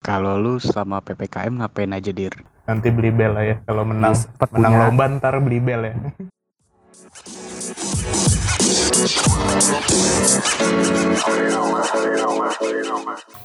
[0.00, 2.32] Kalau lu selama PPKM ngapain aja, Dir?
[2.64, 3.56] Nanti beli bel lah ya.
[3.68, 4.84] Kalau menang sempet menang punya.
[4.88, 5.94] lomba ntar beli bel ya.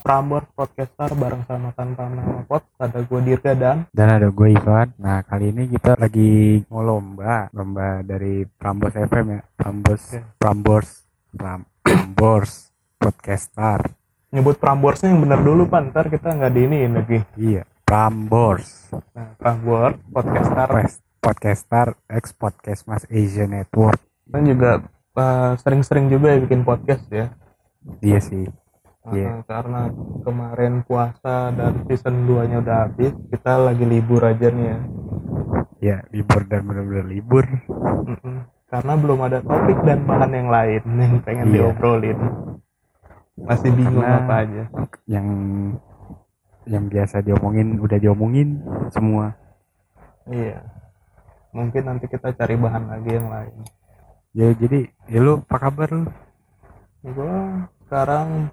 [0.02, 4.92] Prambors Podcaster bareng sama tanpa nama pot ada gue Dirga dan Dan ada gue Ivan.
[4.98, 10.20] Nah kali ini kita lagi mau lomba, lomba dari Prambors FM ya, Prambors, Oke.
[10.36, 10.90] Prambors,
[11.32, 12.52] Pram- Prambors
[13.00, 14.05] Podcaster.
[14.30, 17.20] Nyebut Pramborsnya yang bener dulu pan ntar kita nggak diiniin lagi.
[17.36, 23.98] Iya, Prambors, Nah Prambors Podcaster Pres- Podcaster X Podcast Mas Asia Network.
[24.26, 24.72] dan juga
[25.14, 27.30] eh, sering-sering juga ya bikin podcast ya.
[28.00, 28.46] Iya sih.
[29.06, 29.46] Eh, Iya.
[29.46, 34.78] karena kemarin puasa dan season 2 nya udah habis, kita lagi libur aja nih ya.
[35.80, 37.46] Ya libur dan bener-bener libur.
[38.04, 38.50] Mm-mm.
[38.66, 41.54] Karena belum ada topik dan bahan yang lain yang pengen Iya.
[41.70, 42.18] diobrolin.
[43.36, 44.64] Masih bingung Karena- apa aja.
[45.06, 45.28] Yang
[46.66, 49.36] yang biasa diomongin udah diomongin semua.
[50.26, 50.66] Iya.
[51.54, 53.56] Mungkin nanti kita cari bahan lagi yang lain.
[54.36, 56.04] Ya jadi, ya lu apa kabar lu?
[57.06, 58.50] Gua sekarang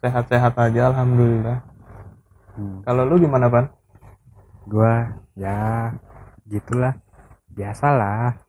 [0.00, 1.60] sehat-sehat aja alhamdulillah.
[2.56, 2.80] Hmm.
[2.86, 3.66] Kalau lu gimana, Pan?
[4.64, 5.92] Gua ya
[6.48, 6.96] gitulah,
[7.52, 8.40] biasalah.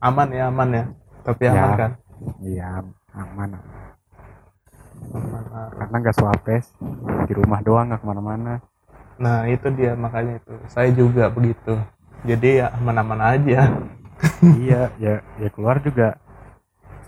[0.00, 0.84] Aman ya, aman ya.
[1.26, 1.52] Tapi Ya.
[1.52, 1.92] aman kan?
[2.40, 3.50] Iya aman Aman.
[5.78, 6.66] Karena nggak swapes
[7.26, 8.54] di rumah doang nggak ke mana-mana
[9.22, 10.52] Nah, itu dia makanya itu.
[10.72, 11.78] Saya juga begitu.
[12.26, 13.60] Jadi ya aman-aman aja.
[14.62, 16.16] iya ya ya keluar juga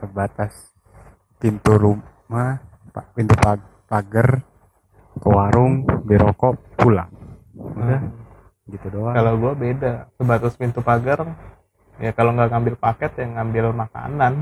[0.00, 0.52] sebatas
[1.40, 2.60] pintu rumah
[3.16, 4.42] pintu pag- pagar
[5.22, 7.10] ke warung beli rokok pulang
[7.58, 8.10] udah Hmm.
[8.70, 11.20] gitu doang Kalau gua beda, sebatas pintu pagar.
[12.02, 14.32] Ya kalau nggak ngambil paket ya ngambil makanan.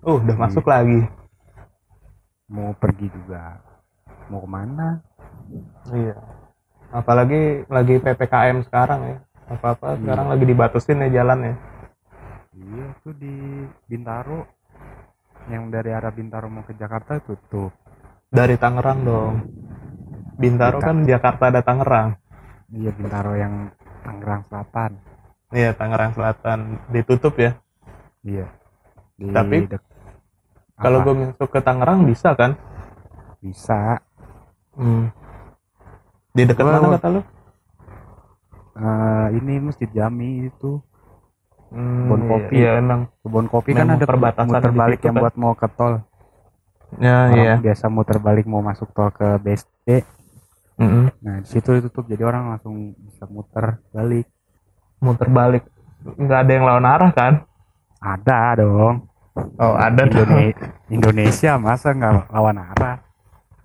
[0.00, 0.42] Uh, udah Hmm.
[0.48, 1.04] masuk lagi.
[2.50, 3.62] Mau pergi juga
[4.26, 4.88] mau ke mana
[5.88, 6.14] Iya.
[6.90, 9.16] Apalagi lagi PPKM sekarang ya.
[9.48, 9.98] Apa-apa Iya.
[10.00, 11.54] sekarang lagi dibatasin ya jalan ya.
[12.52, 13.34] iya tuh di
[13.86, 14.44] Bintaro
[15.48, 17.72] yang dari arah Bintaro mau ke Jakarta tutup
[18.28, 19.34] Dari Tangerang dong.
[20.36, 20.78] Bintaro Bintaro.
[20.78, 22.08] kan Jakarta ada Tangerang.
[22.70, 23.54] iya Bintaro yang
[24.00, 24.92] Tangerang Selatan
[25.50, 26.58] Iya, Tangerang Selatan
[26.88, 27.58] ditutup ya.
[28.22, 28.46] Iya.
[29.16, 29.89] Di Tapi, dek-
[30.80, 32.56] Kalau gue masuk ke Tangerang bisa kan?
[33.38, 34.00] bisa
[34.70, 35.08] Hmm.
[36.30, 37.20] Di dekat Gua- mana kata lu?
[38.72, 40.80] eh, ini Masjid Jami itu
[41.68, 42.54] Hmm, Kebun iya, kopi.
[42.56, 43.00] Iya, emang.
[43.20, 45.22] kebun kopi kan ada perbatasan muter balik situ yang kan.
[45.22, 45.94] buat mau ke tol.
[46.98, 47.54] Ya, Orang iya.
[47.56, 50.02] biasa muter balik mau masuk tol ke BSD.
[50.76, 51.14] Mm-mm.
[51.20, 54.26] Nah di situ ditutup jadi orang langsung bisa muter balik.
[54.98, 55.62] Muter balik.
[56.02, 57.32] Nggak ada yang lawan arah kan?
[58.00, 59.06] Ada dong.
[59.60, 60.02] Oh, ada.
[60.06, 60.56] Indone-
[60.90, 62.96] Indonesia masa nggak lawan arah?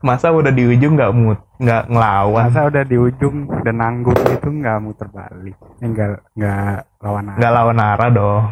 [0.05, 4.47] Masa udah di ujung nggak mut, nggak ngelawan, Masa udah di ujung dan nanggung itu
[4.53, 5.57] nggak muter balik?
[5.81, 7.37] Eh, nggak nggak lawan arah?
[7.41, 8.43] nggak lawan arah dong.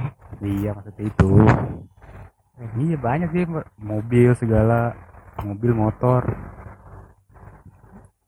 [0.41, 1.29] Iya maksudnya itu.
[2.73, 3.45] Iya banyak sih
[3.78, 4.97] mobil segala
[5.45, 6.25] mobil motor.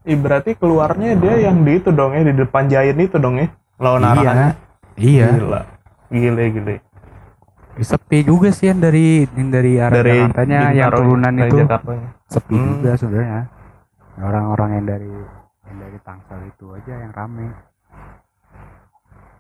[0.06, 3.50] Ih, berarti keluarnya dia yang di itu dong ya, di depan Giant itu dong ya,
[3.82, 4.14] lawan iya.
[4.14, 4.50] arahnya.
[5.02, 5.28] Iya.
[5.34, 5.62] Gila.
[6.14, 6.76] Gile, gile.
[7.76, 12.10] Sepi juga sih yang dari yang dari arah Dari Jakartanya yang Bintaro turunan itu Jakartanya.
[12.26, 12.68] sepi Hmm.
[12.72, 13.42] juga sebenarnya.
[14.16, 15.12] Orang-orang yang dari
[15.66, 17.48] yang dari Tangsel itu aja yang rame.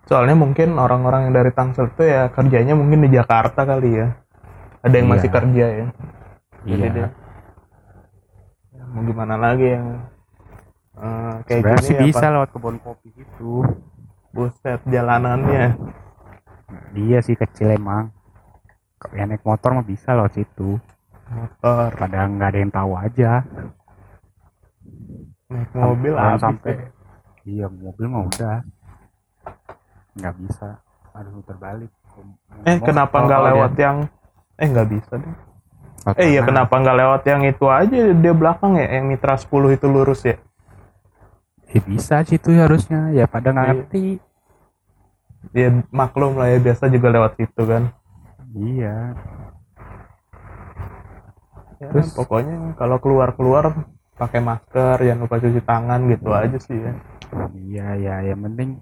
[0.05, 4.07] Soalnya mungkin orang-orang yang dari Tangsel itu ya kerjanya mungkin di Jakarta kali ya.
[4.81, 5.13] Ada yang Iya.
[5.15, 5.87] masih kerja ya.
[6.61, 6.91] Jadi Iya.
[6.91, 7.07] dia
[8.71, 9.87] ya, mau gimana lagi yang
[10.95, 12.05] eh, kayak Sebenarnya gini sih apa?
[12.05, 13.51] bisa lewat kebun kopi gitu.
[14.31, 15.75] Buset jalanannya.
[16.93, 18.14] Iya sih kecil emang.
[18.95, 20.79] Kalau yang naik motor mah bisa lewat situ.
[21.25, 23.31] Motor, Pada nggak ada yang tahu aja.
[25.45, 26.87] naik mobil sampai ya.
[27.45, 28.65] iya mobil mah udah
[30.15, 31.91] nggak bisa harus muter balik.
[32.63, 33.97] Eh Mau- kenapa nggak kalau lewat dia- yang
[34.55, 35.35] eh nggak bisa deh.
[36.01, 39.49] Kalau Eh iya kenapa nggak lewat yang itu aja dia belakang ya yang Mitra 10
[39.71, 40.37] itu lurus ya.
[41.67, 43.73] Ya bisa situ harusnya ya pada nggak Iya.
[43.75, 44.05] ngerti.
[45.51, 47.89] Ya maklum lah ya biasa juga lewat situ kan.
[48.55, 48.95] Iya.
[51.75, 53.75] Ya, Terus- pokoknya kalau keluar-keluar
[54.15, 56.93] pakai masker, jangan lupa cuci tangan gitu aja sih ya.
[57.51, 58.79] Iya ya yang penting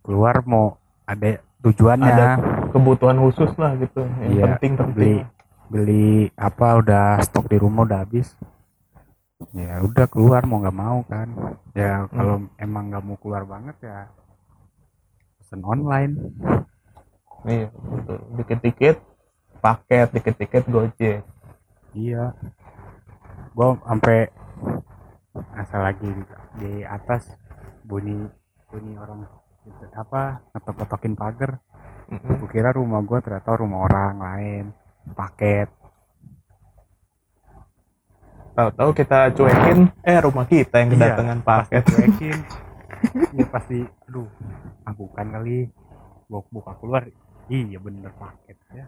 [0.00, 2.08] keluar mau ada tujuannya.
[2.08, 2.28] Ada
[2.72, 4.00] kebutuhan khusus lah gitu.
[4.24, 5.18] Yang Iya, penting beli penting.
[5.68, 6.08] beli
[6.40, 8.32] apa udah stok di rumah udah habis.
[9.52, 11.28] Ya udah keluar mau nggak mau kan.
[11.76, 14.08] Ya kalau emang nggak mau keluar banget ya
[15.36, 16.16] pesen online.
[17.44, 17.68] Iya,
[18.10, 18.18] betul.
[18.42, 18.96] Dikit-dikit
[19.62, 21.22] paket, dikit-dikit Gojek.
[21.94, 22.34] Iya.
[23.54, 24.30] Gua sampai
[25.54, 26.10] asal lagi
[26.58, 27.30] di, atas
[27.86, 28.26] bunyi
[28.70, 29.26] bunyi orang
[29.66, 31.62] gitu, apa ngetok-ngetokin pagar
[32.10, 34.64] gue kira rumah gue ternyata rumah orang lain
[35.14, 35.70] paket
[38.54, 42.38] tahu-tahu kita cuekin eh rumah kita yang Iya, kedatangan paket cuekin
[43.34, 43.78] ini pasti
[44.10, 44.26] aduh
[44.86, 45.70] ah bukan kali
[46.30, 47.06] gua buka keluar
[47.50, 48.86] iya bener paket ya.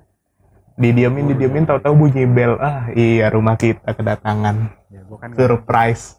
[0.73, 4.73] Didiemin didiemin tahu-tahu bunyi bel ah iya rumah kita kedatangan.
[4.88, 6.17] Ya gua kan surprise.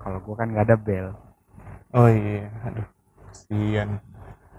[0.00, 1.06] Kalau gua kan nggak ada bel.
[1.92, 2.86] Oh iya aduh
[3.28, 4.00] kasian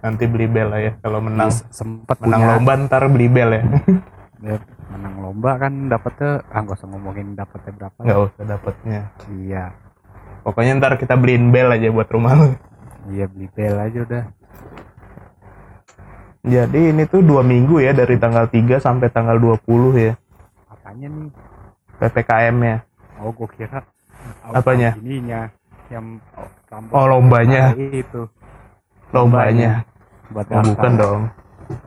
[0.03, 1.49] nanti beli bel lah ya kalau menang.
[1.49, 3.63] Iya, sempet menang punya- lomba ntar beli bel ya.
[4.43, 4.59] Ya,
[4.91, 7.95] menang lomba kan dapetnya ah nggak usah ngomongin dapetnya berapa.
[8.03, 8.99] Nggak usah dapatnya
[9.39, 9.71] iya.
[10.43, 12.51] Pokoknya ntar kita beliin bel aja buat rumah lu.
[13.07, 14.23] Iya beli bel aja udah
[16.43, 19.63] jadi ini tuh dua minggu ya dari tanggal 3 sampai tanggal 20
[19.95, 20.13] ya.
[20.67, 21.31] Apanya nih?
[22.03, 22.75] Ppkm nya
[23.23, 23.79] oh gua kira
[24.43, 24.91] Apanya?
[24.99, 25.47] ininya
[25.87, 26.49] yang oh,
[26.91, 27.75] Oh, lombanya.
[27.75, 28.27] Itu.
[29.13, 29.87] Lombanya.
[30.31, 31.21] Buat oh, bukan dong.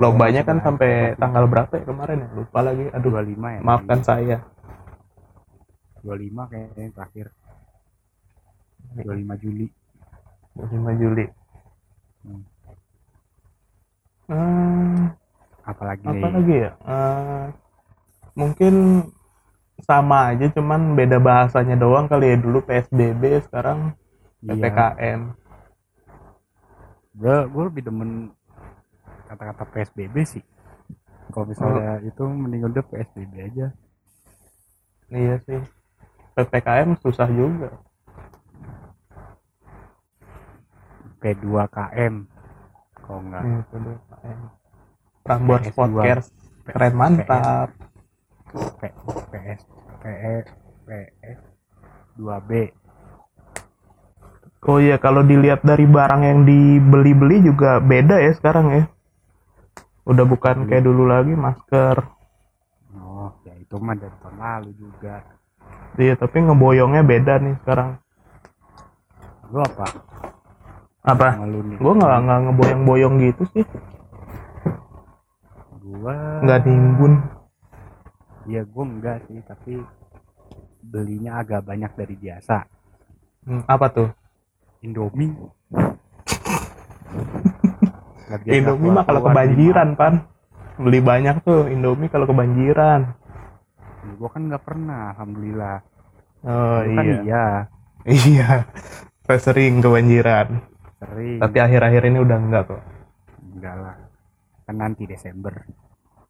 [0.00, 2.28] Lombanya kan sampai tanggal berapa ya kemarin ya?
[2.32, 2.86] Lupa lagi.
[2.92, 4.38] Aduh 25 ya maafkan saya.
[6.04, 7.26] 25 kayaknya yang terakhir.
[8.94, 9.66] 25 Juli.
[10.56, 11.26] 5 Juli.
[12.24, 12.55] Hmm.
[14.26, 15.14] Hmm,
[15.62, 16.06] apalagi?
[16.06, 16.70] Apa nih lagi ya?
[16.82, 17.44] Eh,
[18.34, 18.74] mungkin
[19.86, 22.36] sama aja cuman beda bahasanya doang kali ya.
[22.40, 23.94] Dulu PSBB sekarang
[24.46, 24.62] Iya.
[24.62, 25.20] PPKM
[27.16, 28.10] gue gue lebih demen
[29.26, 30.44] kata-kata PSBB sih.
[31.32, 33.66] Kalau misalnya itu mending udah PSBB aja.
[35.10, 35.60] Iya sih.
[36.36, 37.72] PPKM susah juga.
[41.24, 42.14] P2KM
[43.06, 44.40] kalau enggak Iya, itu deh, PPKM.
[45.22, 45.72] Prambors PS2.
[45.72, 46.28] Podcast
[46.66, 47.68] keren mantap
[48.50, 48.80] P,
[49.30, 49.60] PS
[50.00, 50.34] PE
[50.82, 51.38] PS
[52.16, 52.50] 2B
[54.64, 58.82] Oh iya kalau dilihat dari barang yang dibeli-beli juga beda ya sekarang ya.
[60.02, 62.02] Udah bukan kayak dulu lagi masker.
[62.96, 65.22] oh ya itu mah dari tahun lalu juga
[65.94, 67.98] Iya tapi ngeboyongnya beda nih sekarang.
[69.46, 69.86] lu apa
[71.06, 71.28] Apa?
[71.78, 73.64] Gue nggak nggak ngeboyong-boyong gitu sih.
[75.80, 77.12] gua Nggak nimbun.
[78.44, 79.80] iya gua enggak sih tapi
[80.82, 82.66] belinya agak banyak dari biasa
[83.42, 84.08] Hmm, apa tuh?
[84.82, 85.30] Indomie
[88.48, 90.26] Indomie mah kalau kebanjiran pan.
[90.76, 93.14] Beli banyak tuh Indomie kalau kebanjiran.
[94.02, 95.78] di- gua kan nggak pernah alhamdulillah
[96.42, 97.18] Oh kan iya.
[97.22, 97.44] iya
[98.06, 98.50] Iya.
[99.22, 100.58] Saya sering kebanjiran.
[101.00, 101.38] Sering.
[101.40, 102.82] Tapi akhir-akhir ini udah enggak kok.
[103.56, 103.96] enggak lah.
[104.66, 105.52] Kan nanti Desember.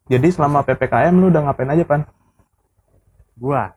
[0.07, 2.01] Jadi selama PPKM lu udah ngapain aja pan?
[3.37, 3.69] gua.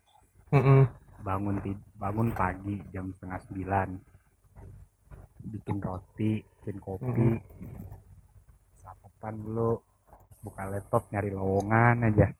[0.50, 0.88] Mm-mm.
[1.20, 3.88] bangun tid- bangun pagi jam setengah sembilan.
[5.46, 7.28] Bikin roti bikin kopi.
[8.80, 9.72] Sarapan dulu.
[10.40, 12.32] Buka laptop nyari lowongan aja.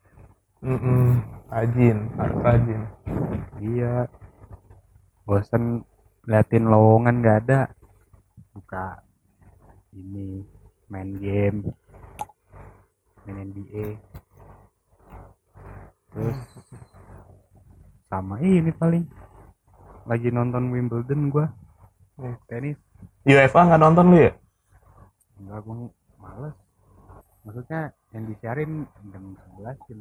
[0.65, 1.21] Mm-mm.
[1.53, 2.83] Rajin, harus rajin.
[3.61, 4.09] iya.
[5.29, 5.85] Bosen
[6.25, 7.61] liatin lowongan nggak ada
[8.51, 9.01] buka
[9.95, 10.43] ini
[10.87, 11.71] main game
[13.25, 13.87] main NBA
[16.11, 16.39] terus
[18.11, 19.07] sama ini paling
[20.05, 21.47] lagi nonton Wimbledon gua
[22.21, 22.37] Hmm.
[22.53, 22.77] tenis
[23.25, 24.33] UEFA nggak nonton lu ya?
[25.41, 25.89] enggak gua
[26.21, 26.53] males
[27.41, 27.81] maksudnya
[28.13, 29.25] yang disiarin jam
[29.57, 30.01] 11 jam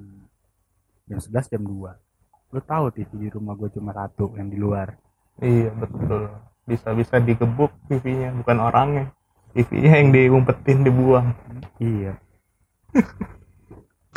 [1.08, 5.00] jam 11 jam 2 lu tahu TV di rumah gua cuma satu yang di luar
[5.40, 6.28] Iya betul.
[6.70, 9.06] Bisa-bisa digebuk TV-nya, bukan orangnya.
[9.58, 11.34] TV-nya yang diumpetin, dibuang.
[11.82, 12.14] iya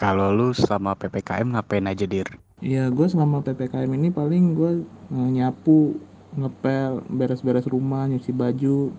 [0.03, 2.29] Kalau lu selama PPKM ngapain aja dir?
[2.61, 5.97] Iya, gue selama PPKM ini paling gue nyapu,
[6.37, 8.93] ngepel, beres-beres rumah, nyuci baju.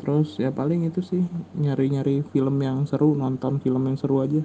[0.00, 1.22] Terus ya paling itu sih
[1.58, 4.40] nyari-nyari film yang seru, nonton film yang seru aja.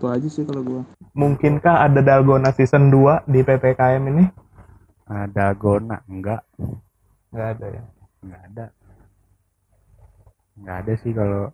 [0.00, 0.82] Itu aja sih kalau gue.
[1.12, 4.24] Mungkinkah ada Dalgona season 2 di PPKM ini?
[5.10, 6.46] ada gona enggak
[7.30, 7.82] Nggak ada ya.
[8.20, 8.64] enggak ada
[10.54, 11.44] enggak ada sih kalau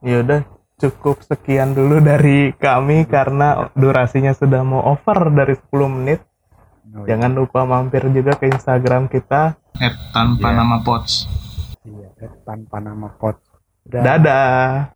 [0.00, 0.40] Ya udah,
[0.76, 6.20] cukup sekian dulu dari kami karena durasinya sudah mau over dari 10 menit.
[6.94, 7.16] oh, iya.
[7.16, 9.56] Jangan lupa mampir juga ke Instagram kita.
[10.12, 10.56] tanpa Iya.
[10.56, 11.26] nama pots.
[11.82, 12.08] iya
[12.42, 13.36] tanpa nama pot
[13.86, 14.90] Dadah.